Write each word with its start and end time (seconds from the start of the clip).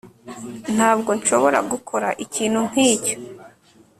ntabwo 0.75 1.09
nshobora 1.19 1.59
gukora 1.71 2.07
ikintu 2.25 2.59
nkicyo 2.69 3.15